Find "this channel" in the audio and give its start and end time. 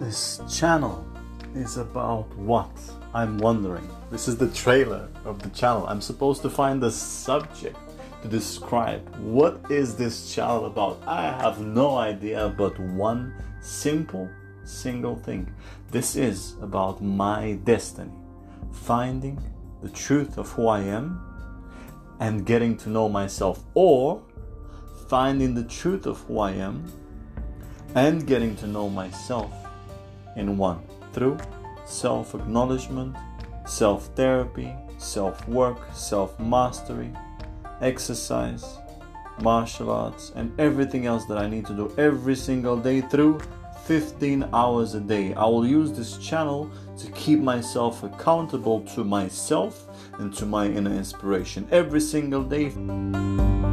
0.00-1.06, 9.96-10.64, 45.92-46.70